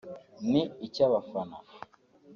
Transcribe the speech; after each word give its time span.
ni 0.51 0.61
icy’abafana 0.85 1.57